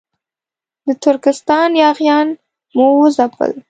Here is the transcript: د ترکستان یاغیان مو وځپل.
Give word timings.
د 0.85 0.87
ترکستان 1.03 1.69
یاغیان 1.83 2.27
مو 2.75 2.87
وځپل. 3.01 3.51